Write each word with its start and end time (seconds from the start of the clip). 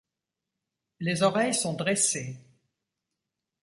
Les 0.99 1.21
oreilles 1.21 1.53
sont 1.53 1.73
dressées. 1.75 2.35